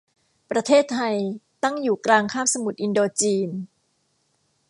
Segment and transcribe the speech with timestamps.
[0.51, 1.15] ประเทศไทย
[1.63, 3.49] ตั้งอยู่กลางคาบสมุทรอินโดจีน